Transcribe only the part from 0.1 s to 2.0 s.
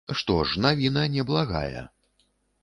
Што ж, навіна неблагая.